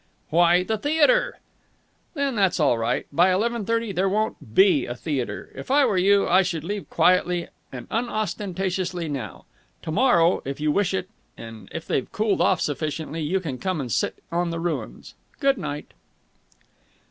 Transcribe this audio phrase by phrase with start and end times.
[0.31, 1.37] "Why, the theatre."
[2.15, 3.05] "Then that's all right.
[3.13, 5.51] By eleven thirty there won't be a theatre.
[5.53, 9.45] If I were you, I should leave quietly and unostentatiously now.
[9.83, 13.79] To morrow, if you wish it, and if they've cooled off sufficiently, you can come
[13.79, 15.13] and sit on the ruins.
[15.39, 15.91] Good night!"